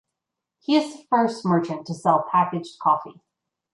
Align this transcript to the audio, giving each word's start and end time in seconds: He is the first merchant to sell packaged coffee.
He 0.57 0.77
is 0.77 0.97
the 0.97 1.03
first 1.11 1.45
merchant 1.45 1.85
to 1.85 1.93
sell 1.93 2.25
packaged 2.31 2.79
coffee. 2.79 3.21